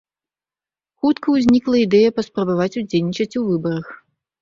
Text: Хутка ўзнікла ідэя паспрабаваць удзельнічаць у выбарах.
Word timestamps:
Хутка 1.03 1.27
ўзнікла 1.37 1.75
ідэя 1.85 2.09
паспрабаваць 2.17 2.71
удзельнічаць 2.85 3.33
у 3.45 3.49
выбарах. 3.55 3.97